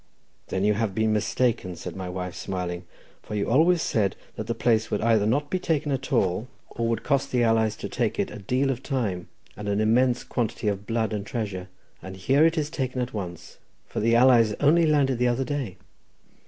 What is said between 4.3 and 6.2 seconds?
that the place would either not be taken at